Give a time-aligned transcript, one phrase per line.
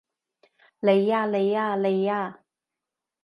[0.79, 2.39] 嚟吖嚟吖嚟吖